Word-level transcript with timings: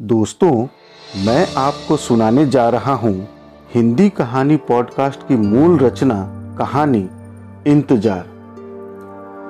दोस्तों, 0.00 0.50
मैं 1.24 1.46
आपको 1.56 1.96
सुनाने 1.96 2.44
जा 2.46 2.68
रहा 2.68 2.92
हूँ 2.94 3.28
हिंदी 3.74 4.08
कहानी 4.10 4.56
पॉडकास्ट 4.68 5.20
की 5.28 5.36
मूल 5.36 5.78
रचना, 5.78 6.16
कहानी, 6.58 7.02
इंतज़ार। 7.66 8.24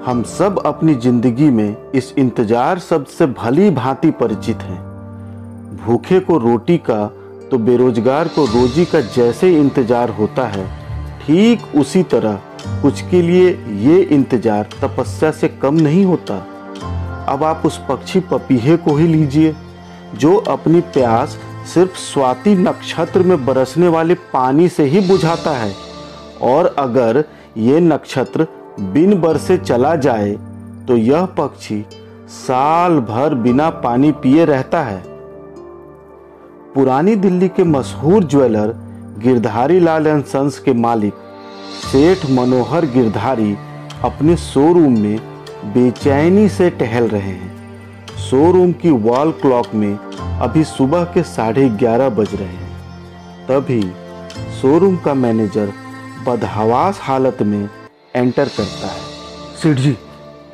हम 0.06 0.22
सब 0.28 0.62
अपनी 0.66 0.94
ज़िंदगी 0.96 1.48
में 1.50 1.92
इस 1.92 2.12
इंतज़ार 2.18 2.78
शब्द 2.80 3.06
से 3.08 3.26
भली 3.28 3.70
भांति 3.70 4.10
परिचित 4.20 4.56
हैं। 4.58 4.78
भूखे 5.76 6.20
को 6.20 6.38
रोटी 6.38 6.78
का 6.90 7.06
तो 7.50 7.58
बेरोजगार 7.60 8.28
को 8.28 8.44
रोजी 8.44 8.84
का 8.84 9.00
जैसे 9.00 9.54
इंतज़ार 9.54 10.10
होता 10.10 10.46
है, 10.48 10.68
ठीक 11.20 11.74
उसी 11.76 12.02
तरह 12.04 12.40
कुछ 12.82 13.02
के 13.10 13.22
लिए 13.22 13.50
ये 13.80 14.00
इंतज़ार 14.02 14.68
तपस्या 14.82 15.30
से 15.32 15.48
कम 15.58 15.74
नहीं 15.80 16.04
होता। 16.04 16.38
अब 17.28 17.44
आप 17.44 17.62
उस 17.66 17.84
पक्षी 17.88 18.20
पपीहे 18.22 18.76
को 18.76 18.96
ही 18.96 19.06
लीजिए। 19.06 19.54
जो 20.14 20.34
अपनी 20.48 20.80
प्यास 20.80 21.38
सिर्फ़ 21.74 21.96
स्वाति 21.98 22.54
नक्षत्र 22.54 23.22
में 23.22 23.44
बरसने 23.46 23.88
वाले 23.88 24.14
पानी 24.32 24.68
से 24.68 24.84
ही 24.84 25.00
बुझाता 25.08 25.50
है। 25.50 25.72
और 26.42 26.74
अगर 26.78 27.24
ये 27.56 27.80
नक्षत्र 27.80 28.46
बिन 28.80 29.20
बरसे 29.20 29.56
चला 29.58 29.94
जाए 29.96 30.32
तो 30.88 30.96
यह 30.96 31.24
पक्षी 31.38 31.84
साल 32.28 32.98
भर 33.00 33.34
बिना 33.34 33.68
पानी 33.70 34.12
पिए 34.12 34.44
रहता 34.44 34.82
है। 34.82 35.02
पुरानी 36.74 37.16
दिल्ली 37.16 37.48
के 37.48 37.64
मशहूर 37.64 38.24
jeweller 38.24 38.74
Girdhari 39.18 39.80
Lal 39.80 40.06
and 40.06 40.24
sons 40.24 40.58
के 40.58 40.72
मालिक 40.72 41.14
सेठ 41.82 42.30
मनोहर 42.30 42.86
गिरधारी 42.86 43.56
अपने 44.04 44.36
शोरूम 44.36 44.98
में 44.98 45.18
बेचैनी 45.64 46.48
से 46.48 46.70
टहल 46.70 47.08
रहे 47.08 47.20
हैं। 47.20 47.63
शोरूम 48.24 48.70
की 48.72 48.90
वॉल 48.90 49.30
क्लॉक 49.32 49.74
में 49.74 49.96
अभी 50.40 50.62
सुबह 50.64 51.04
के 51.04 51.22
साढ़े 51.24 51.68
ग्यारह 51.72 52.08
बज 52.10 52.34
रहे 52.34 52.46
हैं। 52.48 53.46
तभी 53.48 53.80
शोरूम 54.52 54.96
का 54.96 55.14
मैनेजर 55.14 55.72
बदहवास 56.26 57.00
हालत 57.02 57.42
में 57.42 57.68
एंटर 58.16 58.44
करता 58.46 58.86
है। 58.86 59.00
सेठ 59.62 59.76
जी 59.76 59.96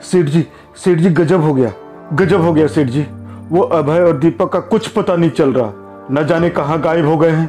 सेठ 0.02 0.26
जी 0.26 0.44
सेठ 0.76 0.98
जी 0.98 1.10
गजब 1.10 1.42
हो 1.42 1.52
गया, 1.54 1.72
गजब 2.14 2.42
हो 2.42 2.52
गया 2.52 2.66
सेठ 2.68 2.88
जी। 2.88 3.06
वो 3.50 3.62
अभय 3.62 4.00
और 4.00 4.18
दीपक 4.18 4.52
का 4.52 4.60
कुछ 4.68 4.88
पता 4.88 5.16
नहीं 5.16 5.30
चल 5.32 5.52
रहा, 5.52 5.72
न 6.12 6.26
जाने 6.26 6.48
कहाँ 6.50 6.80
गायब 6.80 7.06
हो 7.06 7.16
गए 7.16 7.30
हैं। 7.30 7.48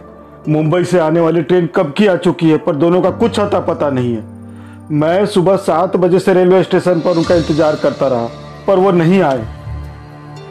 मुंबई 0.50 0.84
से 0.84 1.00
आने 1.00 1.20
वाली 1.20 1.42
ट्रेन 1.44 1.70
कब 1.76 1.94
की 1.98 2.08
आ 2.08 2.16
चुकी 2.18 2.50
है, 2.50 2.58
पर 2.58 2.76
दोनों 2.76 3.02
का 3.02 3.10
कुछ 3.12 3.40
आता 3.40 3.60
पता 3.62 3.90
नहीं 3.90 4.14
है। 4.14 4.90
मैं 4.92 5.26
सुबह 5.28 5.56
सात 5.60 5.96
बजे 5.96 6.20
से 6.20 6.34
रेलवे 6.34 6.62
स्टेशन 6.64 7.00
पर 7.00 7.18
उनका 7.18 7.36
इंतज़ार 7.36 7.76
करता 7.76 8.08
रहा, 8.08 8.30
पर 8.68 8.80
वो 8.80 8.92
नहीं 8.94 9.22
आए। 9.22 9.46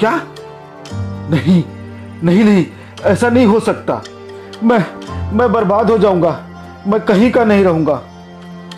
क्या? 0.01 0.20
नहीं 1.31 1.62
नहीं 2.25 2.45
नहीं 2.45 2.67
ऐसा 3.05 3.29
नहीं 3.29 3.47
हो 3.47 3.61
सकता। 3.61 4.03
मैं 4.65 4.84
मैं 5.37 5.53
बर्बाद 5.53 5.91
हो 5.91 5.98
जाऊँगा। 5.98 6.31
मैं 6.87 7.01
कहीं 7.01 7.31
का 7.33 7.45
नहीं 7.45 7.65
रहूँगा। 7.65 8.03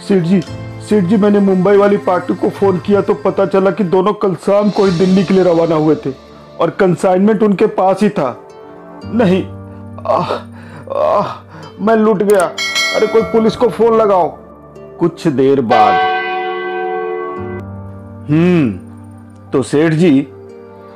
सेठ 0.09 0.23
जी 0.23 0.41
सेठ 0.89 1.05
जी 1.05 1.17
मैंने 1.17 1.39
मुंबई 1.39 1.77
वाली 1.77 1.97
पार्टी 1.97 2.35
को 2.35 2.49
फ़ोन 2.51 2.79
किया 2.79 3.01
तो 3.01 3.15
पता 3.15 3.47
चला 3.47 3.71
कि 3.71 3.85
दोनों 3.85 4.13
कल 4.13 4.35
शाम 4.35 4.71
को 4.71 4.85
ही 4.85 4.99
दिल्ली 4.99 5.25
के 5.25 5.35
लिए 5.35 5.45
रवाना 5.45 5.75
हुए 5.75 5.95
थे 6.07 6.13
और 6.61 6.71
कंसाइनमेंट 6.71 7.43
उनके 7.43 7.67
पास 7.67 8.03
ही 8.03 8.09
था। 8.09 8.49
नहीं 9.05 9.45
आह, 10.07 10.33
आह, 10.99 11.33
मैं 11.81 11.97
लुट 11.97 12.23
गया। 12.23 12.47
अरे 12.97 13.07
कोई 13.07 13.23
पुलिस 13.23 13.57
को 13.57 13.69
फ़ोन 13.69 13.97
लगाओ। 13.97 14.29
कुछ 14.99 15.27
देर 15.29 15.61
बाद। 15.61 16.01
हम्म 18.31 19.51
तो 19.51 19.63
सेठ 19.63 19.93
जी 19.93 20.29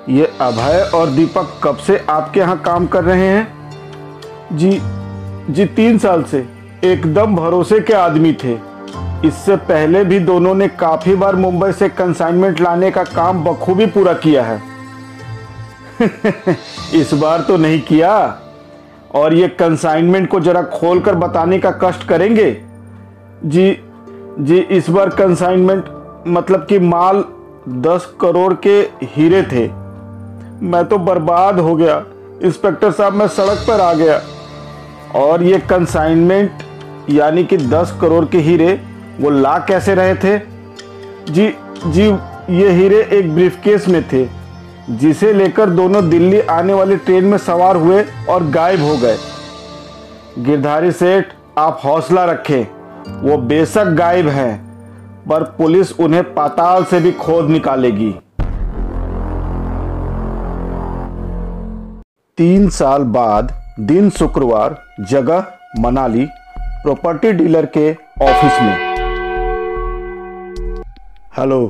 ये 0.08 0.26
अभय 0.40 0.90
और 0.94 1.10
दीपक 1.10 1.60
कब 1.62 1.76
से 1.76 2.04
आपके 2.08 2.40
यहाँ 2.40 2.60
काम 2.62 2.86
कर 2.86 3.04
रहे 3.04 3.26
हैं? 3.26 3.70
जी 4.52 4.80
जी 5.52 5.66
तीन 5.66 5.98
साल 5.98 6.22
से। 6.22 6.48
एकदम 6.84 7.36
भरोसे 7.36 7.80
के 7.80 7.92
आदमी 7.92 8.32
थे। 8.32 8.58
इससे 9.24 9.56
पहले 9.56 10.04
भी 10.04 10.18
दोनों 10.18 10.54
ने 10.54 10.68
काफ़ी 10.68 11.14
बार 11.14 11.36
मुंबई 11.36 11.72
से 11.72 11.88
कंसाइनमेंट 11.88 12.60
लाने 12.60 12.90
का 12.90 13.04
काम 13.04 13.44
बखूबी 13.44 13.86
पूरा 13.86 14.12
किया 14.12 14.42
है। 14.42 14.62
इस 16.94 17.14
बार 17.14 17.40
तो 17.40 17.56
नहीं 17.56 17.80
किया। 17.80 18.40
और 19.14 19.34
ये 19.34 19.48
कंसाइनमेंट 19.48 20.28
को 20.28 20.40
जरा 20.40 20.62
खोलकर 20.62 21.14
बताने 21.14 21.58
का 21.58 21.70
कष्ट 21.70 22.08
करेंगे? 22.08 22.62
जी 23.44 23.78
जी 24.38 24.58
इस 24.58 24.90
बार 24.90 25.08
कंसाइनमेंट 25.08 25.84
मतलब 26.26 26.66
कि 26.66 26.78
माल 26.78 27.24
दस 27.68 28.14
करोड़ 28.20 28.54
के 28.54 28.78
हीरे 29.02 29.42
थे। 29.42 29.85
मैं 30.62 30.84
तो 30.84 30.98
बर्बाद 30.98 31.60
हो 31.60 31.74
गया। 31.76 32.04
इंस्पेक्टर 32.42 32.90
साहब, 32.90 33.12
मैं 33.12 33.28
सड़क 33.28 33.64
पर 33.68 33.80
आ 33.80 33.92
गया। 33.94 34.20
और 35.14 35.42
ये 35.42 35.58
कंसाइनमेंट 35.58 36.50
यानी 37.10 37.44
कि 37.44 37.56
दस 37.56 37.98
करोड़ 38.00 38.24
के 38.24 38.38
हीरे, 38.38 38.80
वो 39.20 39.30
ला 39.30 39.58
कैसे 39.58 39.94
रहे 39.94 40.14
थे? 40.14 40.38
जी 41.30 41.54
जी, 41.86 42.06
ये 42.56 42.70
हीरे 42.70 43.02
एक 43.12 43.34
ब्रीफकेस 43.34 43.88
में 43.88 44.02
थे, 44.08 44.28
जिसे 44.90 45.32
लेकर 45.32 45.70
दोनों 45.70 46.08
दिल्ली 46.10 46.40
आने 46.40 46.72
वाली 46.72 46.96
ट्रेन 46.96 47.24
में 47.24 47.38
सवार 47.38 47.76
हुए 47.76 48.04
और 48.28 48.44
गायब 48.44 48.80
हो 48.80 48.96
गए। 48.96 49.16
गिरधारी 50.38 50.92
सेठ, 50.92 51.26
आप 51.58 51.80
हौसला 51.84 52.24
रखें, 52.24 52.66
वो 53.20 53.36
बेशक 53.38 53.84
गायब 53.84 54.28
हैं, 54.28 54.58
पर 55.28 55.42
पुलिस 55.42 55.92
उन्हें 56.00 56.34
पाताल 56.34 56.84
से 56.84 57.00
भी 57.00 57.12
खोद 57.12 57.50
निकालेगी। 57.50 58.14
तीन 62.38 62.68
साल 62.70 63.02
बाद 63.02 63.52
दिन 63.80 64.08
शुक्रवार 64.10 64.76
जगह 65.10 65.46
मनाली 65.80 66.26
प्रॉपर्टी 66.58 67.32
डीलर 67.32 67.66
के 67.66 67.92
ऑफ़िस 68.22 68.60
में। 68.62 68.76
Hello 71.38 71.60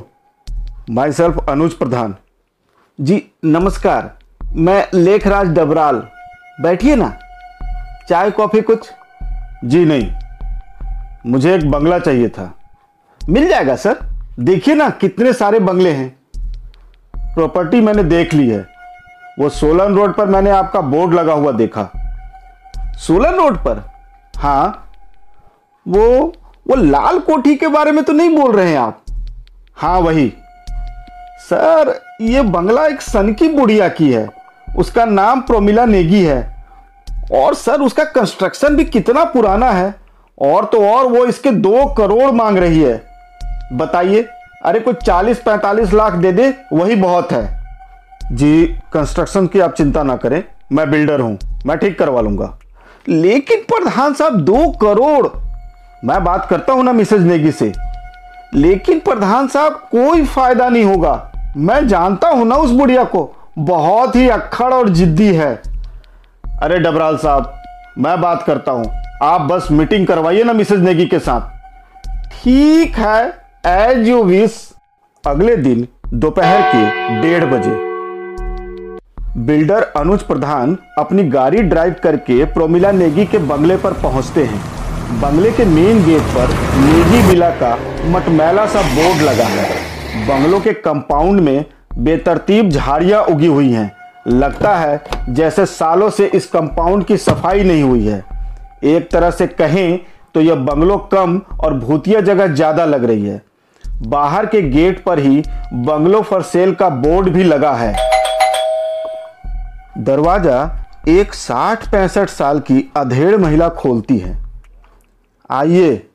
my 0.89 1.11
self 1.11 1.49
Anuj 1.49 1.73
Pradhan 1.73 2.15
ji, 2.99 3.21
नमस्कार, 3.45 4.11
मैं 4.55 4.87
लेखराज 4.93 5.55
डबराल। 5.55 6.03
बैठिए 6.61 6.95
ना। 6.95 7.09
चाय, 8.09 8.31
कॉफ़ी 8.31 8.61
कुछ? 8.61 8.91
जी 9.65 9.85
नहीं, 9.85 10.11
मुझे 11.25 11.55
एक 11.55 11.69
बंगला 11.71 11.99
चाहिए 11.99 12.29
था। 12.29 12.53
मिल 13.21 13.49
जाएगा, 13.49 13.75
सर? 13.75 13.99
देखिए 14.39 14.75
ना, 14.75 14.89
कितने 14.91 15.33
सारे 15.33 15.59
बंगले 15.61 15.91
हैं। 15.91 16.15
प्रॉपर्टी 17.13 17.81
मैंने 17.81 18.03
देख 18.05 18.33
ली 18.33 18.49
है। 18.49 18.76
वो 19.39 19.49
सोलन 19.49 19.95
रोड 19.95 20.15
पर 20.15 20.25
मैंने 20.25 20.49
आपका 20.49 20.81
बोर्ड 20.81 21.13
लगा 21.13 21.33
हुआ 21.33 21.51
देखा। 21.51 21.89
सोलन 22.97 23.31
रोड 23.31 23.57
पर? 23.57 23.91
हाँ। 24.37 24.91
वो 25.87 26.33
वो 26.69 26.75
लाल 26.75 27.19
कोठी 27.19 27.55
के 27.55 27.67
बारे 27.67 27.91
में 27.91 28.03
तो 28.03 28.13
नहीं 28.13 28.37
बोल 28.37 28.55
रहे 28.55 28.69
हैं 28.69 28.79
आप? 28.79 29.01
हाँ 29.75 29.99
वही। 29.99 30.33
सर, 31.39 32.01
ये 32.21 32.41
बंगला 32.41 32.85
एक 32.85 33.01
सन 33.01 33.33
की 33.33 33.49
बुढ़िया 33.49 33.87
की 33.87 34.13
है। 34.13 34.29
उसका 34.77 35.05
नाम 35.05 35.41
प्रोमिला 35.41 35.85
नेगी 35.85 36.23
है। 36.23 36.65
और 37.33 37.53
सर, 37.53 37.81
उसका 37.81 38.03
कंस्ट्रक्शन 38.03 38.75
भी 38.75 38.85
कितना 38.85 39.23
पुराना 39.23 39.71
है। 39.71 39.95
और 40.41 40.65
तो 40.65 40.89
और 40.89 41.07
वो 41.07 41.25
इसके 41.25 41.51
दो 41.51 41.85
करोड़ 41.85 42.31
मांग 42.31 42.57
रही 42.57 42.81
है। 42.81 43.03
बताइए। 43.73 44.29
अरे 44.65 44.79
कोई 44.79 44.93
चालीस 44.93 45.39
पैंतालीस 45.39 45.93
लाख 45.93 46.13
दे 46.13 46.31
दे, 46.31 46.53
वही 46.73 46.95
बहुत 46.95 47.31
है। 47.31 47.56
जी 48.31 48.65
कंस्ट्रक्शन 48.93 49.47
की 49.47 49.59
आप 49.59 49.73
चिंता 49.73 50.03
ना 50.03 50.15
करें। 50.15 50.43
मैं 50.71 50.91
बिल्डर 50.91 51.19
हूँ। 51.19 51.39
मैं 51.65 51.77
ठीक 51.77 51.99
करवा 51.99 52.21
लूँगा। 52.21 52.59
लेकिन 53.09 53.59
प्रधान 53.59 54.13
साहब, 54.13 54.41
दो 54.41 54.71
करोड़। 54.71 55.27
मैं 56.05 56.23
बात 56.23 56.47
करता 56.49 56.73
हूँ 56.73 56.83
ना 56.83 56.93
मिसेज 56.93 57.21
नेगी 57.21 57.51
से। 57.51 57.73
लेकिन 58.53 58.99
प्रधान 58.99 59.47
साहब, 59.47 59.73
कोई 59.73 60.25
फ़ायदा 60.25 60.69
नहीं 60.69 60.83
होगा। 60.83 61.31
मैं 61.57 61.87
जानता 61.87 62.27
हूँ 62.27 62.47
ना 62.47 62.55
उस 62.55 62.71
बुढ़िया 62.71 63.03
को। 63.03 63.35
बहुत 63.59 64.15
ही 64.15 64.29
अक्खड़ 64.29 64.73
और 64.73 64.89
जिद्दी 64.89 65.35
है। 65.35 65.61
अरे 66.61 66.79
डबराल 66.79 67.17
साहब, 67.17 67.53
मैं 67.97 68.21
बात 68.21 68.43
करता 68.43 68.71
हूँ। 68.71 68.85
आप 69.23 69.41
बस 69.41 69.67
मीटिंग 69.71 70.07
करवाइए 70.07 70.43
ना 70.43 70.53
मिसेज 70.53 70.79
नेगी 70.79 71.05
के 71.05 71.19
साथ। 71.19 71.41
ठीक 72.31 72.95
है 72.95 73.33
एज 73.65 74.07
यू 74.07 74.23
विश 74.23 74.73
अगले 75.27 75.55
दिन 75.55 75.87
दोपहर 76.13 76.61
के 76.61 77.21
डेढ़ 77.21 77.45
बजे। 77.45 77.86
बिल्डर 79.37 79.81
अनुज 79.97 80.21
प्रधान 80.23 80.77
अपनी 80.99 81.23
गाड़ी 81.23 81.61
ड्राइव 81.63 81.95
करके 82.03 82.45
प्रोमिला 82.45 82.91
नेगी 82.91 83.25
के 83.25 83.37
बंगले 83.39 83.75
पर 83.77 83.93
पहुँचते 83.93 84.43
हैं। 84.43 85.19
बंगले 85.21 85.51
के 85.51 85.65
मेन 85.65 86.03
गेट 86.05 86.21
पर 86.35 86.53
नेगी 86.77 87.21
विला 87.27 87.49
का 87.59 87.75
मटमैला 88.07 88.65
सा 88.65 88.81
बोर्ड 88.95 89.21
लगा 89.21 89.45
है। 89.45 89.67
बंगलों 90.27 90.59
के 90.59 90.73
कंपाउंड 90.73 91.39
में 91.39 91.65
बेतरतीब 91.97 92.69
झाड़ियाँ 92.69 93.21
उगी 93.23 93.47
हुई 93.47 93.71
हैं। 93.71 93.91
लगता 94.29 94.75
है 94.75 95.01
जैसे 95.29 95.65
सालों 95.67 96.09
से 96.09 96.25
इस 96.27 96.47
कंपाउंड 96.47 97.05
की 97.05 97.17
सफ़ाई 97.19 97.63
नहीं 97.63 97.83
हुई 97.83 98.05
है। 98.07 98.23
एक 98.85 99.09
तरह 99.11 99.31
से 99.31 99.47
कहें 99.47 99.99
तो 100.33 100.41
यह 100.41 100.55
बंगलो 100.65 100.97
कम 101.13 101.41
और 101.59 101.73
भूतिया 101.75 102.21
जगह 102.23 102.47
ज़्यादा 102.47 102.85
लग 102.85 103.05
रही 103.05 103.25
है। 103.25 103.41
बाहर 104.07 104.45
के 104.45 104.61
गेट 104.61 105.03
पर 105.03 105.19
ही 105.19 105.43
बंगलो 105.73 106.21
फॉर 106.21 106.41
सेल 106.45 106.73
का 106.73 106.89
बोर्ड 106.89 107.29
भी 107.29 107.43
लगा 107.43 107.73
है। 107.75 107.95
दरवाज़ा 109.97 110.85
एक 111.07 111.33
साठ 111.33 111.91
पैंसठ 111.91 112.29
साल 112.29 112.59
की 112.59 112.91
अधेड़ 112.97 113.37
महिला 113.37 113.69
खोलती 113.69 114.17
है। 114.17 114.45
आइए, 115.51 116.07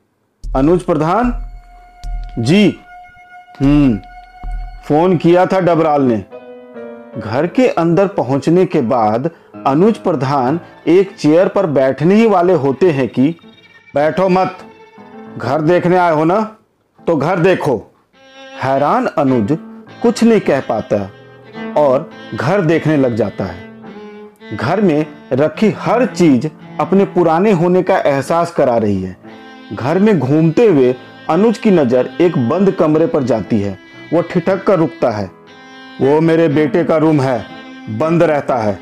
अनुज 0.55 0.81
प्रधान? 0.81 1.33
जी। 2.39 2.79
हम्म 3.61 3.97
फ़ोन 4.85 5.17
किया 5.17 5.45
था 5.45 5.59
डबराल 5.59 6.01
ने। 6.01 6.17
घर 7.19 7.47
के 7.47 7.67
अंदर 7.67 8.07
पहुँचने 8.07 8.65
के 8.65 8.81
बाद 8.81 9.29
अनुज 9.67 9.97
प्रधान 9.97 10.59
एक 10.87 11.15
चेयर 11.15 11.47
पर 11.47 11.65
बैठने 11.65 12.15
ही 12.15 12.27
वाले 12.27 12.53
होते 12.53 12.91
हैं 12.91 13.07
कि, 13.07 13.35
बैठो 13.95 14.29
मत, 14.29 14.57
घर 15.37 15.61
देखने 15.61 15.97
आए 15.97 16.13
हो 16.13 16.23
ना? 16.23 16.57
तो 17.07 17.15
घर 17.15 17.39
देखो। 17.39 17.91
हैरान 18.63 19.05
अनुज 19.05 19.57
कुछ 20.01 20.23
नहीं 20.23 20.39
कह 20.39 20.59
पाता 20.59 21.09
और 21.77 22.09
घर 22.35 22.61
देखने 22.61 22.97
लग 22.97 23.15
जाता 23.15 23.43
है। 23.43 23.62
घर 24.51 24.81
में 24.81 25.05
रखी 25.33 25.69
हर 25.77 26.05
चीज़ 26.05 26.47
अपने 26.79 27.05
पुराने 27.07 27.51
होने 27.51 27.81
का 27.83 27.97
एहसास 27.99 28.51
करा 28.51 28.77
रही 28.77 29.01
है। 29.01 29.15
घर 29.73 29.99
में 29.99 30.17
घूमते 30.19 30.65
हुए 30.67 30.95
अनुज 31.29 31.57
की 31.57 31.71
नज़र 31.71 32.09
एक 32.21 32.37
बंद 32.49 32.71
कमरे 32.71 33.07
पर 33.07 33.23
जाती 33.23 33.59
है। 33.61 33.77
वो 34.13 34.21
ठिठक 34.23 34.63
कर 34.63 34.79
रुकता 34.79 35.11
है। 35.11 35.29
वो 36.01 36.19
मेरे 36.21 36.47
बेटे 36.49 36.83
का 36.83 36.97
रूम 36.97 37.21
है। 37.21 37.45
बंद 37.89 38.23
रहता 38.23 38.57
है। 38.57 38.77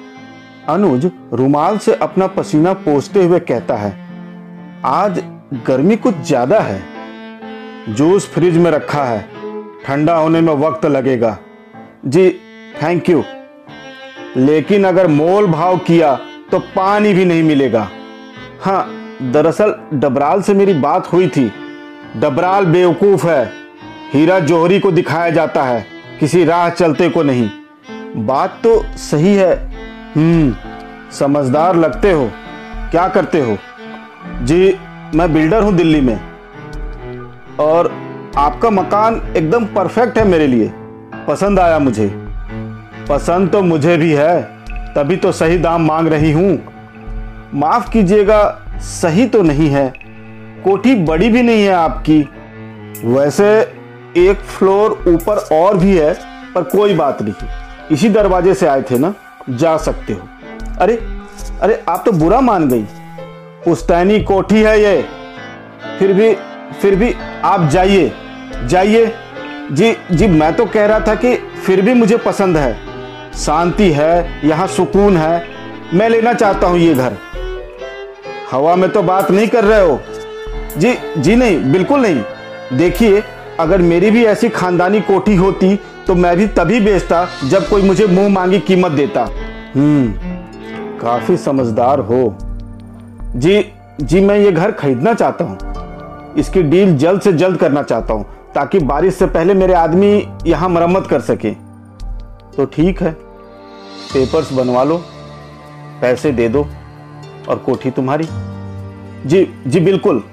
अनुज 0.70 1.10
रुमाल 1.34 1.78
से 1.78 1.94
अपना 1.96 2.28
पसीना 2.30 2.74
पोसते 2.80 3.24
हुए 3.24 3.40
कहता 3.42 3.76
है, 3.76 3.92
आज 4.86 5.22
गर्मी 5.68 5.96
कुछ 5.98 6.16
ज़्यादा 6.18 6.60
है। 6.60 6.82
जूस 7.90 8.28
फ्रिज 8.28 8.58
में 8.58 8.72
रखा 8.72 9.04
है। 9.04 9.26
ठंडा 9.86 10.16
होने 10.16 10.42
में 10.42 10.54
वक्त 10.58 10.86
लगेगा। 10.86 11.38
जी, 12.06 12.30
थैंक 12.84 13.10
यू। 13.10 13.24
लेकिन 14.38 14.84
अगर 14.84 15.08
मोल 15.08 15.48
भाव 15.48 15.78
किया 15.78 16.16
तो 16.52 16.60
पानी 16.60 17.14
भी 17.14 17.26
नहीं 17.26 17.44
मिलेगा। 17.44 17.88
हाँ 18.62 18.86
दरअसल 19.24 19.76
डबराल 19.94 20.42
से 20.42 20.54
मेरी 20.54 20.74
बात 20.74 21.12
हुई 21.14 21.28
थी। 21.28 21.52
डबराल 22.18 22.66
बेवकूफ़ 22.66 23.28
है। 23.28 23.52
हीरा 24.14 24.40
जोहरी 24.40 24.80
को 24.80 24.92
दिखाया 24.92 25.30
जाता 25.30 25.64
है, 25.64 25.86
किसी 26.20 26.44
राह 26.44 26.70
चलते 26.70 27.10
को 27.10 27.24
नहीं। 27.24 27.50
बात 28.18 28.60
तो 28.64 28.84
सही 28.98 29.36
है। 29.36 29.54
हम्म 30.16 30.56
समझदार 31.12 31.76
लगते 31.76 32.12
हो। 32.12 32.30
क्या 32.92 33.08
करते 33.08 33.42
हो? 33.42 33.58
जी, 34.42 34.76
मैं 35.16 35.34
बिल्डर 35.34 35.64
हूँ 35.64 35.74
दिल्ली 35.74 36.02
में। 36.02 36.20
और 37.60 37.92
आपका 38.38 38.70
मकान 38.70 39.22
एकदम 39.38 39.66
परफेक्ट 39.66 40.18
है 40.18 40.28
मेरे 40.28 40.48
लिए। 40.48 40.72
पसंद 41.28 41.60
आया 41.60 41.80
मुझे। 41.80 42.08
पसंद 43.12 43.50
तो 43.52 43.62
मुझे 43.62 43.96
भी 43.98 44.12
है, 44.12 44.42
तभी 44.96 45.16
तो 45.16 45.32
सही 45.32 45.58
दाम 45.58 45.86
मांग 45.86 46.08
रही 46.08 46.32
हूँ। 46.32 46.52
माफ़ 47.54 47.90
कीजिएगा, 47.92 48.44
सही 48.82 49.26
तो 49.28 49.42
नहीं 49.42 49.70
है, 49.70 49.94
कोठी 50.64 50.94
बड़ी 50.96 51.30
भी 51.30 51.42
नहीं 51.42 51.64
है 51.64 51.74
आपकी। 51.74 52.20
वैसे 53.06 53.50
एक 54.18 54.40
फ्लोर 54.50 54.92
ऊपर 55.08 55.38
और 55.54 55.78
भी 55.78 55.98
है, 55.98 56.14
पर 56.56 56.64
कोई 56.64 56.94
बात 56.94 57.22
नहीं। 57.22 57.50
इसी 57.92 58.10
दरवाजे 58.10 58.54
से 58.54 58.68
आए 58.68 58.82
थे 58.82 58.98
ना, 58.98 59.14
जा 59.50 59.76
सकते 59.78 60.14
हो। 60.14 60.28
अरे 60.80 61.00
अरे, 61.62 61.84
आप 61.90 62.04
तो 62.06 62.12
बुरा 62.12 62.40
मान 62.42 62.68
गई। 62.70 62.86
पुस्तैनी 63.66 64.20
कोठी 64.24 64.62
है 64.64 64.80
ये। 64.82 65.02
फिर 66.00 66.14
भी 66.14 66.34
फिर 66.82 66.96
भी 66.96 67.14
आप 67.44 67.68
जाइए 67.70 68.12
जाइए। 68.66 69.12
जी 69.72 69.94
जी, 70.12 70.28
मैं 70.28 70.54
तो 70.56 70.66
कह 70.66 70.86
रहा 70.86 71.00
था 71.00 71.16
कि 71.16 71.36
फिर 71.66 71.82
भी 71.82 71.94
मुझे 71.94 72.18
पसंद 72.18 72.58
है। 72.58 72.91
शांति 73.36 73.92
है, 73.92 74.48
यहाँ 74.48 74.68
सुकून 74.68 75.18
है। 75.18 75.44
मैं 75.94 76.10
लेना 76.10 76.34
चाहता 76.34 76.68
हूँ 76.68 76.78
ये 76.80 76.94
घर। 76.94 77.18
हवा 78.52 78.76
में 78.76 78.90
तो 78.90 79.02
बात 79.04 79.32
नहीं 79.32 79.48
कर 79.48 79.64
रहे 79.64 79.82
हो। 79.82 80.00
जी 80.78 80.94
जी 81.18 81.36
नहीं, 81.36 81.72
बिल्कुल 81.72 82.02
नहीं। 82.02 82.78
देखिए, 82.78 83.24
अगर 83.60 83.82
मेरी 83.82 84.12
भी 84.12 84.24
ऐसी 84.26 84.50
खानदानी 84.50 85.00
कोठी 85.02 85.36
होती 85.36 85.76
तो 86.08 86.16
मैं 86.16 86.36
भी 86.38 86.48
तभी 86.48 86.80
बेचता, 86.80 87.28
जब 87.44 87.68
कोई 87.70 87.82
मुझे 87.82 88.06
मुँह 88.06 88.30
मांगी 88.30 88.60
कीमत 88.60 88.92
देता। 88.92 89.24
हम्म 89.76 90.98
काफ़ी 91.00 91.38
समझदार 91.38 92.00
हो। 92.00 92.38
जी 93.36 93.64
जी, 94.02 94.22
मैं 94.22 94.38
ये 94.38 94.52
घर 94.52 94.72
खरीदना 94.72 95.14
चाहता 95.14 95.46
हूँ। 95.46 96.36
इसकी 96.38 96.62
डील 96.64 96.96
जल्द 96.98 97.22
से 97.22 97.34
जल्द 97.34 97.58
करना 97.58 97.84
चाहता 97.84 98.14
हूँ, 98.14 98.26
ताकि 98.56 98.80
बारिश 98.80 99.16
से 99.16 99.26
पहले 99.28 99.54
मेरे 99.54 99.74
आदमी 99.74 100.28
यहाँ 100.48 100.70
मरम्मत 100.70 101.08
कर 101.08 101.20
सके। 101.22 101.52
तो 102.58 102.66
ठीक 102.66 103.02
है 103.02 103.12
पेपर्स 104.14 104.52
बनवा 104.54 104.84
लो, 104.84 104.98
पैसे 106.02 106.32
दे 106.32 106.48
दो, 106.50 106.68
और 107.50 107.58
कोठी 107.58 107.92
तुम्हारी। 107.92 108.28
जी 109.26 109.44
जी 109.68 109.80
बिल्कुल। 109.80 110.24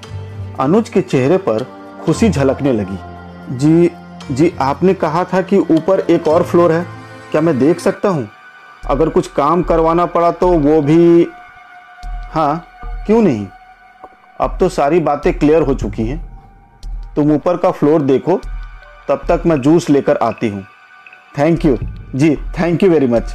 अनुज 0.59 0.89
के 0.89 1.01
चेहरे 1.01 1.37
पर 1.37 1.65
खुशी 2.05 2.29
झलकने 2.29 2.73
लगी। 2.73 3.57
जी 3.57 3.91
जी, 4.31 4.51
आपने 4.61 4.93
कहा 4.93 5.23
था 5.23 5.41
कि 5.41 5.57
ऊपर 5.57 5.99
एक 5.99 6.27
और 6.27 6.43
फ्लोर 6.43 6.71
है। 6.71 6.85
क्या 7.31 7.41
मैं 7.41 7.57
देख 7.59 7.79
सकता 7.79 8.09
हूँ? 8.09 8.27
अगर 8.87 9.09
कुछ 9.09 9.27
काम 9.27 9.63
करवाना 9.63 10.05
पड़ा 10.05 10.31
तो 10.31 10.47
वो 10.49 10.81
भी 10.81 11.27
हाँ 12.31 12.65
क्यों 13.05 13.21
नहीं? 13.21 13.47
अब 14.41 14.57
तो 14.59 14.69
सारी 14.69 14.99
बातें 14.99 15.33
क्लियर 15.39 15.61
हो 15.61 15.73
चुकी 15.73 16.05
हैं। 16.05 16.19
तुम 17.15 17.31
ऊपर 17.31 17.57
का 17.57 17.71
फ्लोर 17.71 18.01
देखो, 18.01 18.39
तब 19.07 19.25
तक 19.27 19.43
मैं 19.45 19.59
जूस 19.61 19.89
लेकर 19.89 20.17
आती 20.17 20.49
हूँ। 20.49 20.63
Thank 21.37 21.65
you 21.65 21.77
ji 22.15 22.35
thank 22.59 22.83
you 22.83 22.89
very 22.89 23.07
much 23.07 23.33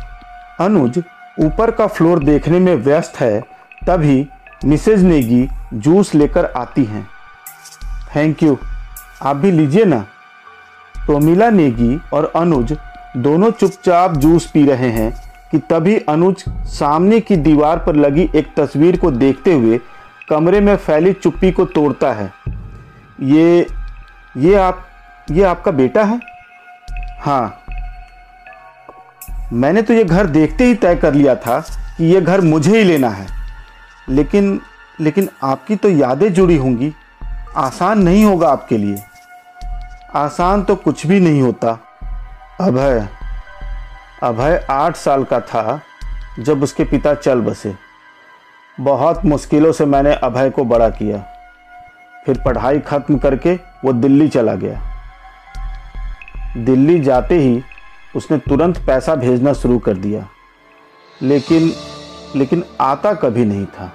Anuj, 0.61 1.03
ऊपर 1.41 1.71
का 1.71 1.87
फ्लोर 1.87 2.25
देखने 2.25 2.59
में 2.59 2.75
व्यस्त 2.75 3.21
है, 3.21 3.41
तभी 3.87 4.27
मिसेज 4.65 5.03
नेगी 5.05 5.47
जूस 5.75 6.15
लेकर 6.15 6.45
आती 6.47 6.85
हैं। 6.85 7.07
थैंक 8.17 8.43
यू 8.43 8.59
आप 9.23 9.37
भी 9.37 9.51
लीजिए 9.51 9.85
ना। 9.85 10.05
टोमिला 11.07 11.51
नेगी 11.51 11.99
और 12.13 12.33
अनुज 12.37 12.77
दोनों 13.17 13.51
चुपचाप 13.51 14.17
जूस 14.17 14.47
पी 14.47 14.65
रहे 14.67 14.91
हैं 14.91 15.11
कि 15.51 15.59
तभी 15.71 15.97
अनुज 16.09 16.45
सामने 16.69 17.21
की 17.21 17.37
दीवार 17.37 17.79
पर 17.79 17.97
लगी 17.97 18.29
एक 18.35 18.55
तस्वीर 18.57 18.97
को 18.97 19.11
देखते 19.11 19.53
हुए 19.53 19.81
कमरे 20.29 20.61
में 20.61 20.77
फैली 20.77 21.13
चुप्पी 21.13 21.51
को 21.53 21.65
तोड़ता 21.65 22.13
है। 22.13 22.33
ये 23.23 23.67
ये 24.37 24.55
आप, 24.55 24.85
ये 25.31 25.43
आपका 25.43 25.71
बेटा 25.71 26.05
है? 26.05 26.21
हाँ 27.21 27.61
मैंने 29.53 29.83
तो 29.83 29.95
ये 29.95 30.05
घर 30.05 30.27
देखते 30.27 30.65
ही 30.65 30.75
तय 30.75 30.97
कर 30.97 31.15
लिया 31.15 31.35
था 31.35 31.61
कि 31.99 32.05
ये 32.05 32.21
घर 32.21 32.41
मुझे 32.41 32.79
ही 32.79 32.85
लेना 32.85 33.09
है। 33.09 33.27
लेकिन 34.09 34.61
लेकिन 35.01 35.29
आपकी 35.43 35.77
तो 35.77 35.89
यादें 35.89 36.33
जुड़ी 36.33 36.57
होंगी। 36.57 36.93
आसान 37.57 37.99
नहीं 37.99 38.25
होगा 38.25 38.49
आपके 38.49 38.79
लिए। 38.79 39.03
आसान 40.15 40.63
तो 40.63 40.77
कुछ 40.77 41.07
भी 41.07 41.21
नहीं 41.21 41.43
होता। 41.43 41.79
अभय 42.61 43.09
अभय 44.23 44.67
आठ 44.71 44.97
साल 44.97 45.25
का 45.25 45.41
था 45.41 45.81
जब 46.39 46.63
उसके 46.63 46.85
पिता 46.85 47.15
चल 47.15 47.41
बसे। 47.41 47.75
बहुत 48.81 49.25
मुश्किलों 49.25 49.73
से 49.73 49.87
मैंने 49.87 50.15
अभय 50.15 50.51
को 50.51 50.65
बड़ा 50.65 50.89
किया। 50.89 51.19
फिर 52.27 52.43
पढ़ाई 52.45 52.79
खत्म 52.79 53.19
करके 53.19 53.55
वो 53.55 53.93
दिल्ली 53.93 54.29
चला 54.29 54.55
गया। 54.55 54.83
दिल्ली 56.57 57.01
जाते 57.01 57.35
ही 57.35 57.63
उसने 58.17 58.39
तुरंत 58.39 58.79
पैसा 58.79 59.15
भेजना 59.15 59.53
शुरू 59.53 59.79
कर 59.79 59.95
दिया। 59.95 60.29
लेकिन 61.23 61.73
लेकिन 62.37 62.65
आता 62.81 63.15
कभी 63.15 63.45
नहीं 63.45 63.67
था। 63.67 63.93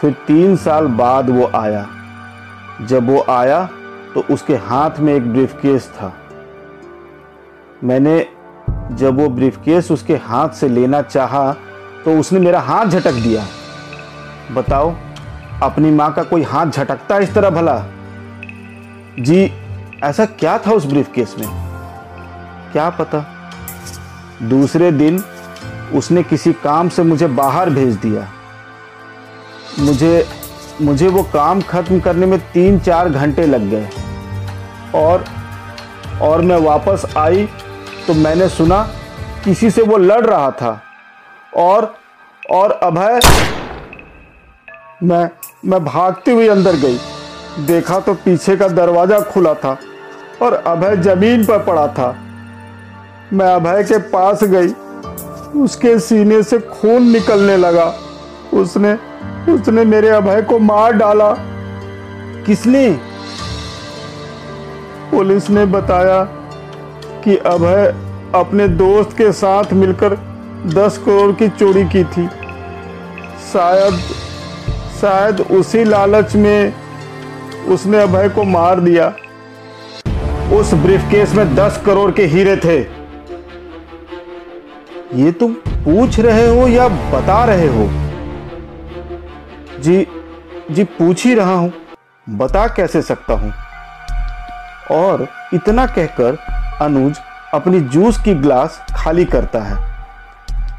फिर 0.00 0.12
तीन 0.12 0.56
साल 0.56 0.86
बाद 0.86 1.30
वो 1.30 1.46
आया। 1.46 1.86
जब 2.82 3.10
वो 3.10 3.24
आया 3.28 3.68
तो 4.14 4.20
उसके 4.20 4.54
हाथ 4.54 4.90
में 4.98 5.14
एक 5.14 5.32
ब्रीफकेस 5.32 5.88
था। 5.88 6.12
मैंने, 7.84 8.26
जब 8.92 9.18
वो 9.20 9.28
ब्रीफकेस 9.28 9.90
उसके 9.90 10.16
हाथ 10.16 10.48
से 10.48 10.68
लेना 10.68 11.02
चाहा 11.02 11.52
तो 12.04 12.20
उसने 12.20 12.40
मेरा 12.40 12.60
हाथ 12.60 12.86
झटक 12.86 13.12
दिया। 13.12 13.46
बताओ, 14.52 14.94
अपनी 15.62 15.90
माँ 15.90 16.12
का 16.12 16.22
कोई 16.22 16.42
हाथ 16.42 16.66
झटकता 16.66 17.18
इस 17.18 17.34
तरह 17.34 17.50
भला? 17.50 17.84
जी, 19.18 19.52
ऐसा 20.04 20.26
क्या 20.26 20.58
था 20.58 20.70
उस 20.70 20.86
ब्रीफकेस 20.86 21.34
में? 21.38 21.65
क्या 22.76 22.88
पता? 22.90 23.18
दूसरे 24.42 24.90
दिन 24.92 25.22
उसने 25.94 26.22
किसी 26.22 26.52
काम 26.54 26.88
से 26.88 27.02
मुझे 27.02 27.26
बाहर 27.26 27.70
भेज 27.70 27.94
दिया। 27.96 28.26
मुझे 29.78 30.26
मुझे 30.80 31.08
वो 31.08 31.22
काम 31.32 31.60
खत्म 31.62 32.00
करने 32.00 32.26
में 32.26 32.38
तीन 32.52 32.78
चार 32.80 33.08
घंटे 33.08 33.46
लग 33.46 33.62
गए। 33.70 33.88
और 34.94 35.24
और 36.22 36.40
मैं 36.40 36.56
वापस 36.56 37.06
आई 37.16 37.48
तो 38.06 38.14
मैंने 38.14 38.48
सुना 38.48 38.82
किसी 39.44 39.70
से 39.70 39.82
वो 39.82 39.96
लड़ 39.96 40.24
रहा 40.26 40.50
था। 40.50 40.80
और 41.56 41.94
और 42.50 42.70
अभय, 42.72 43.20
मैं 45.02 45.28
मैं 45.64 45.84
भागती 45.84 46.30
हुई 46.30 46.48
अंदर 46.48 46.76
गई। 46.76 46.98
देखा 47.66 48.00
तो 48.00 48.14
पीछे 48.14 48.56
का 48.56 48.68
दरवाज़ा 48.68 49.20
खुला 49.22 49.54
था 49.54 49.76
और 50.42 50.54
अभय 50.66 50.96
ज़मीन 51.02 51.44
पर 51.46 51.64
पड़ा 51.64 51.88
था। 51.88 52.14
मैं 53.32 53.46
अभय 53.46 53.82
के 53.82 53.98
पास 53.98 54.44
गई। 54.44 54.68
उसके 55.60 55.98
सीने 55.98 56.42
से 56.42 56.58
खून 56.58 57.02
निकलने 57.02 57.56
लगा। 57.56 57.94
उसने 58.54 58.98
उसने 59.52 59.84
मेरे 59.84 60.08
अभय 60.08 60.42
को 60.42 60.58
मार 60.58 60.92
डाला। 60.92 61.36
किसने? 62.46 63.00
पुलिस 65.10 65.50
ने 65.50 65.64
बताया 65.64 66.24
कि 67.24 67.36
अभय 67.36 67.94
अपने 68.34 68.68
दोस्त 68.68 69.18
के 69.18 69.32
साथ 69.32 69.64
मिलकर 69.72 70.18
दस 70.66 71.00
करोड़ 71.06 71.32
की 71.32 71.48
चोरी 71.48 71.84
की 71.84 72.04
थी। 72.04 72.26
शायद 73.52 73.94
शायद 75.00 75.40
उसी 75.40 75.84
लालच 75.84 76.36
में 76.36 76.74
उसने 77.68 78.02
अभय 78.02 78.28
को 78.28 78.44
मार 78.44 78.80
दिया। 78.80 79.14
उस 80.52 80.74
ब्रीफकेस 80.74 81.34
में 81.34 81.54
दस 81.54 81.82
करोड़ 81.86 82.10
के 82.10 82.24
हीरे 82.24 82.56
थे। 82.56 82.95
ये 85.16 85.32
तुम 85.32 85.52
पूछ 85.68 86.20
रहे 86.20 86.46
हो 86.48 86.68
या 86.68 86.88
बता 86.88 87.44
रहे 87.44 87.68
हो? 87.68 87.88
जी 89.80 90.06
जी 90.70 90.84
पूछ 90.84 91.24
ही 91.26 91.34
रहा 91.34 91.54
हूँ। 91.54 91.72
बता 92.28 92.66
कैसे 92.66 93.02
सकता 93.02 93.34
हूँ? 93.34 93.52
और 94.90 95.26
इतना 95.54 95.86
कहकर 95.86 96.38
अनुज 96.80 97.18
अपनी 97.54 97.80
जूस 97.80 98.18
की 98.20 98.34
ग्लास 98.34 98.86
खाली 98.94 99.24
करता 99.24 99.60
है। 99.60 99.96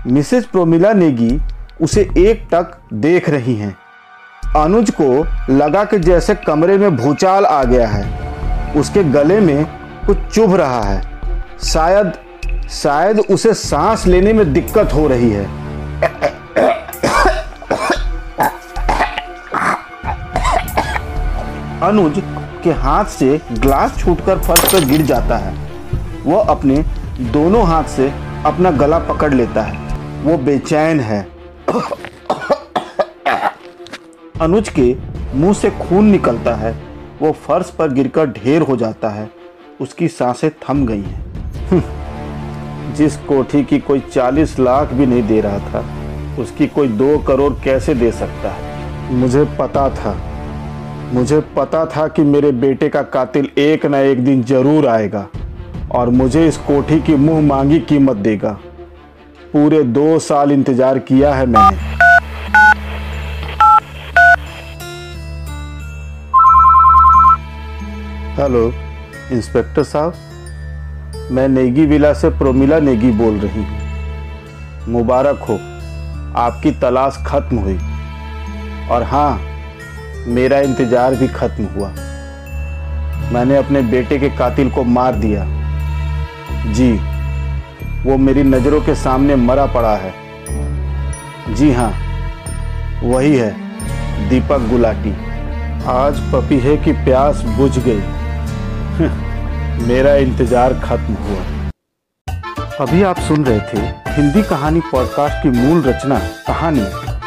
मिसेज 0.08 0.46
प्रोमिला 0.46 0.94
नेगी 0.94 1.40
उसे 1.82 2.02
एक 2.18 2.48
टक 2.54 2.78
देख 2.94 3.30
रही 3.30 3.56
हैं। 3.56 3.78
अनुज 4.64 4.92
को 5.02 5.28
लगा 5.50 5.84
कि 5.86 6.00
जैसे 6.00 6.36
कमरे 6.36 6.78
में 6.78 6.96
भूचाल 6.96 7.46
आ 7.46 7.64
गया 7.64 7.88
है। 7.88 8.06
उसके 8.74 9.04
गले 9.04 9.40
में 9.40 9.66
कुछ 10.08 10.18
चुभ 10.18 10.56
रहा 10.56 10.82
है। 10.82 11.02
शायद 11.64 12.14
शायद 12.70 13.20
उसे 13.20 13.54
सांस 13.54 14.06
लेने 14.08 14.34
में 14.34 14.54
दिक्कत 14.54 14.94
हो 14.94 15.08
रही 15.08 15.30
है। 15.30 15.46
अनुज 21.82 22.22
के 22.64 22.72
हाथ 22.72 23.06
से 23.06 23.42
ग्लास 23.52 23.98
छूटकर 23.98 24.40
फर्श 24.40 24.74
पर 24.74 24.86
गिर 24.86 25.02
जाता 25.02 25.38
है। 25.38 25.54
वह 26.26 26.44
अपने 26.44 26.76
दोनों 27.34 27.66
हाथ 27.68 27.84
से 27.84 28.10
अपना 28.46 28.72
गला 28.72 29.00
पकड़ 29.00 29.34
लेता 29.34 29.62
है। 29.62 29.78
वो 30.24 30.38
बेचैन 30.38 31.00
है। 31.00 31.28
अनुज 34.42 34.70
के 34.70 34.96
मुँह 35.34 35.54
से 35.54 35.70
खून 35.70 36.06
निकलता 36.06 36.56
है। 36.56 36.72
वो 37.22 37.32
फर्श 37.32 37.70
पर 37.70 37.94
गिरकर 37.94 38.26
ढेर 38.26 38.62
हो 38.62 38.76
जाता 38.78 39.10
है। 39.10 39.30
उसकी 39.82 40.08
साँसें 40.08 40.50
थम 40.50 40.86
गई 40.86 41.02
हैं। 41.02 42.07
जिस 42.96 43.16
कोठी 43.28 43.64
की 43.64 43.80
कोई 43.80 44.00
चालीस 44.14 44.58
लाख 44.60 44.94
भी 44.94 45.06
नहीं 45.06 45.24
दे 45.28 45.40
रहा 45.42 45.60
था 45.72 45.84
उसकी 46.42 46.68
कोई 46.68 46.88
दो 46.88 47.18
करोड़ 47.18 47.52
कैसे 47.64 47.94
दे 47.96 48.12
सकता 48.12 48.50
है? 48.50 49.14
मुझे 49.14 49.44
पता 49.60 49.90
था। 49.90 50.16
मुझे 51.14 51.40
पता 51.56 51.86
था 51.86 52.08
कि 52.08 52.22
मेरे 52.24 52.52
बेटे 52.54 52.90
का 52.90 53.02
कातिल 53.02 53.50
एक 53.58 53.86
ना 53.86 54.00
एक 54.02 54.24
दिन 54.26 54.44
ज़रूर 54.44 54.88
आएगा 54.88 55.28
और 55.92 56.10
मुझे 56.12 56.48
इस 56.48 56.58
कोठी 56.68 57.00
की 57.02 57.16
मुँह 57.16 57.42
मांगी 57.48 57.80
कीमत 57.82 58.18
देगा। 58.18 58.58
पूरे 59.54 59.84
दो 59.84 60.20
साल 60.20 60.52
इंतज़ार 60.52 61.00
किया 61.02 61.34
है 61.34 61.46
मैंने। 61.46 61.86
हेलो 68.42 68.72
इंस्पेक्टर 69.32 69.84
साहब? 69.84 70.14
मैं 71.32 71.48
नेगी 71.48 71.86
विला 71.86 72.14
से 72.14 72.30
प्रोमिला 72.30 72.80
नेगी 72.80 73.12
बोल 73.12 73.38
रही 73.38 73.64
हूँ। 73.64 73.78
मुबारक 74.88 75.40
हो, 75.40 75.60
आपकी 76.36 76.72
तलाश 76.72 77.24
खत्म 77.28 77.58
हुई। 77.58 77.80
और 78.92 79.04
हाँ 79.04 79.42
मेरा 80.28 80.60
इंतज़ार 80.60 81.16
भी 81.16 81.28
खत्म 81.28 81.66
हुआ। 81.66 81.90
मैंने 83.32 83.58
अपने 83.58 83.82
बेटे 83.82 84.20
के 84.20 84.30
कातिल 84.30 84.72
को 84.72 84.84
मार 84.84 85.16
दिया। 85.16 85.46
जी, 86.74 86.92
वो 88.06 88.18
मेरी 88.18 88.44
नज़रों 88.44 88.82
के 88.82 88.96
सामने 88.96 89.36
मरा 89.36 89.66
पड़ा 89.66 89.96
है। 89.96 90.14
जी 91.56 91.72
हाँ 91.72 91.92
वही 93.04 93.36
है, 93.36 93.56
दीपक 94.30 94.70
गुलाटी। 94.70 95.16
आज 95.88 96.20
पपी 96.34 96.60
है 96.60 96.78
कि 96.78 96.92
प्यास 96.92 97.42
बुझ 97.42 97.80
गई। 97.80 98.02
मेरा 99.80 100.16
इंतज़ार 100.16 100.74
खत्म 100.74 101.14
हुआ। 101.14 101.42
अभी 102.80 103.02
आप 103.04 103.20
सुन 103.20 103.46
रहे 103.46 103.60
थे 103.60 103.82
हिंदी 104.12 104.42
कहानी 104.44 104.80
पॉडकास्ट 104.92 105.44
की 105.44 105.50
मूल 105.50 105.82
रचना, 105.84 106.20
कहानी, 106.48 106.86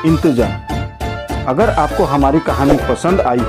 इंतज़ार। 0.08 1.44
अगर 1.48 1.70
आपको 1.70 2.04
हमारी 2.04 2.40
कहानी 2.40 2.76
पसंद 2.88 3.20
आई 3.20 3.38